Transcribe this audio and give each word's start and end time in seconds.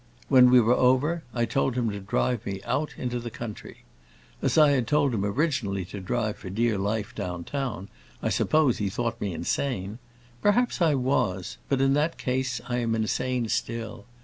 When 0.29 0.49
we 0.49 0.59
were 0.59 0.73
over, 0.73 1.21
I 1.31 1.45
told 1.45 1.75
him 1.75 1.91
to 1.91 1.99
drive 1.99 2.43
me 2.47 2.59
out 2.65 2.95
into 2.97 3.19
the 3.19 3.29
country. 3.29 3.83
As 4.41 4.57
I 4.57 4.71
had 4.71 4.87
told 4.87 5.13
him 5.13 5.23
originally 5.23 5.85
to 5.85 5.99
drive 5.99 6.37
for 6.37 6.49
dear 6.49 6.79
life 6.79 7.13
down 7.13 7.43
town, 7.43 7.87
I 8.19 8.29
suppose 8.29 8.79
he 8.79 8.89
thought 8.89 9.21
me 9.21 9.31
insane. 9.31 9.99
Perhaps 10.41 10.81
I 10.81 10.95
was, 10.95 11.59
but 11.69 11.81
in 11.81 11.93
that 11.93 12.17
case 12.17 12.59
I 12.67 12.77
am 12.77 12.95
insane 12.95 13.47
still. 13.49 14.05